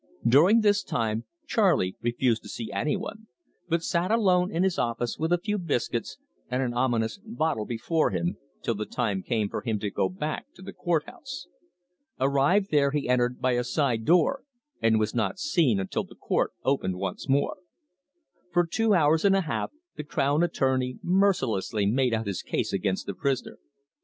[0.25, 3.27] During this time Charley refused to see any one,
[3.69, 6.17] but sat alone in his office with a few biscuits
[6.49, 10.47] and an ominous bottle before him, till the time came for him to go back
[10.55, 11.45] to the court house.
[12.19, 14.43] Arrived there he entered by a side door,
[14.81, 17.57] and was not seen until the court opened once more.
[18.51, 23.05] For two hours and a half the crown attorney mercilessly made out his case against
[23.05, 23.59] the prisoner.